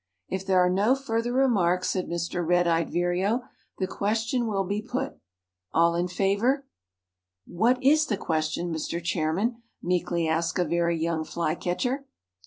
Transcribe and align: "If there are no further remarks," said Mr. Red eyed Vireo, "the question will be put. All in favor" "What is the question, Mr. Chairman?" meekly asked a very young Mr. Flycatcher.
"If 0.29 0.47
there 0.47 0.57
are 0.59 0.67
no 0.67 0.95
further 0.95 1.31
remarks," 1.31 1.91
said 1.91 2.07
Mr. 2.07 2.43
Red 2.43 2.65
eyed 2.65 2.91
Vireo, 2.91 3.43
"the 3.77 3.85
question 3.85 4.47
will 4.47 4.63
be 4.63 4.81
put. 4.81 5.13
All 5.75 5.93
in 5.93 6.07
favor" 6.07 6.65
"What 7.45 7.77
is 7.83 8.07
the 8.07 8.17
question, 8.17 8.73
Mr. 8.73 8.99
Chairman?" 9.03 9.61
meekly 9.79 10.27
asked 10.27 10.57
a 10.57 10.65
very 10.65 10.97
young 10.99 11.23
Mr. 11.23 11.27
Flycatcher. 11.33 12.05